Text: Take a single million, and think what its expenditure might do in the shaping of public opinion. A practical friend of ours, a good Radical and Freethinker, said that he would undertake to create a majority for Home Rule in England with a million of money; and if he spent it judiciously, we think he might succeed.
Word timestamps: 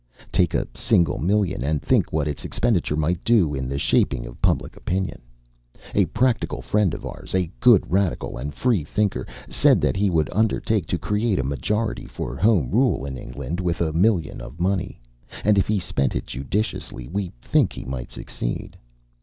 Take 0.31 0.55
a 0.55 0.67
single 0.73 1.19
million, 1.19 1.63
and 1.63 1.79
think 1.79 2.11
what 2.11 2.27
its 2.27 2.43
expenditure 2.43 2.95
might 2.95 3.23
do 3.23 3.53
in 3.53 3.67
the 3.67 3.77
shaping 3.77 4.25
of 4.25 4.41
public 4.41 4.75
opinion. 4.75 5.21
A 5.93 6.05
practical 6.05 6.59
friend 6.59 6.95
of 6.95 7.05
ours, 7.05 7.35
a 7.35 7.51
good 7.59 7.91
Radical 7.91 8.35
and 8.39 8.51
Freethinker, 8.51 9.27
said 9.47 9.79
that 9.81 9.95
he 9.95 10.09
would 10.09 10.27
undertake 10.33 10.87
to 10.87 10.97
create 10.97 11.37
a 11.37 11.43
majority 11.43 12.07
for 12.07 12.35
Home 12.35 12.71
Rule 12.71 13.05
in 13.05 13.15
England 13.15 13.59
with 13.59 13.79
a 13.79 13.93
million 13.93 14.41
of 14.41 14.59
money; 14.59 14.99
and 15.43 15.59
if 15.59 15.67
he 15.67 15.77
spent 15.77 16.15
it 16.15 16.25
judiciously, 16.25 17.07
we 17.07 17.31
think 17.43 17.71
he 17.71 17.85
might 17.85 18.11
succeed. 18.11 18.77